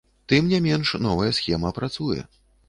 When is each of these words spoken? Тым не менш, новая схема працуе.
Тым 0.31 0.47
не 0.53 0.59
менш, 0.67 0.93
новая 1.07 1.29
схема 1.41 1.73
працуе. 1.77 2.27